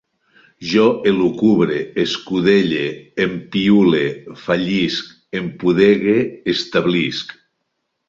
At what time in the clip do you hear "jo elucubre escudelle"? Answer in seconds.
0.69-2.87